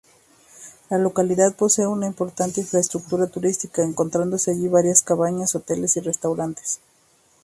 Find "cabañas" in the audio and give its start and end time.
5.03-5.53